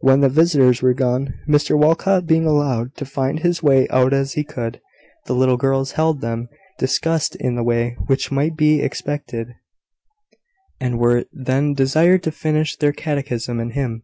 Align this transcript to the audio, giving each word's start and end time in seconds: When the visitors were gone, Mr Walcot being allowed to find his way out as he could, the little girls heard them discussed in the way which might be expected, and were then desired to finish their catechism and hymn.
When 0.00 0.22
the 0.22 0.28
visitors 0.28 0.82
were 0.82 0.92
gone, 0.92 1.34
Mr 1.48 1.78
Walcot 1.78 2.26
being 2.26 2.46
allowed 2.46 2.96
to 2.96 3.04
find 3.04 3.38
his 3.38 3.62
way 3.62 3.86
out 3.90 4.12
as 4.12 4.32
he 4.32 4.42
could, 4.42 4.80
the 5.26 5.36
little 5.36 5.56
girls 5.56 5.92
heard 5.92 6.20
them 6.20 6.48
discussed 6.80 7.36
in 7.36 7.54
the 7.54 7.62
way 7.62 7.96
which 8.08 8.32
might 8.32 8.56
be 8.56 8.80
expected, 8.82 9.54
and 10.80 10.98
were 10.98 11.26
then 11.32 11.74
desired 11.74 12.24
to 12.24 12.32
finish 12.32 12.74
their 12.74 12.90
catechism 12.92 13.60
and 13.60 13.74
hymn. 13.74 14.02